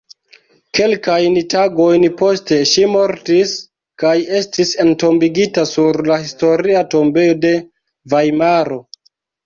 [0.77, 3.53] Kelkajn tagojn poste ŝi mortis
[4.05, 7.57] kaj estis entombigita sur la Historia tombejo de
[8.17, 8.87] Vajmaro.